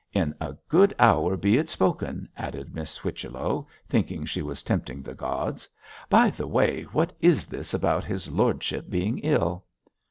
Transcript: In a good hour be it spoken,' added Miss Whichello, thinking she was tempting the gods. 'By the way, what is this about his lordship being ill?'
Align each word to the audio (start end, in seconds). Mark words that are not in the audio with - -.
In 0.13 0.33
a 0.41 0.57
good 0.67 0.95
hour 0.97 1.37
be 1.37 1.57
it 1.59 1.69
spoken,' 1.69 2.27
added 2.35 2.73
Miss 2.73 2.97
Whichello, 2.97 3.67
thinking 3.87 4.25
she 4.25 4.41
was 4.41 4.63
tempting 4.63 5.03
the 5.03 5.13
gods. 5.13 5.69
'By 6.09 6.31
the 6.31 6.47
way, 6.47 6.81
what 6.85 7.13
is 7.19 7.45
this 7.45 7.71
about 7.71 8.03
his 8.03 8.31
lordship 8.31 8.89
being 8.89 9.19
ill?' 9.19 9.63